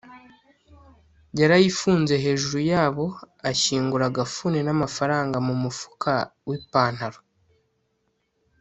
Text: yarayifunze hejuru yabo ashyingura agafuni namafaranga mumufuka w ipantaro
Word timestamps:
yarayifunze 1.39 2.13
hejuru 2.25 2.57
yabo 2.71 3.05
ashyingura 3.49 4.03
agafuni 4.07 4.57
namafaranga 4.67 5.37
mumufuka 5.47 6.13
w 6.47 6.51
ipantaro 6.59 7.19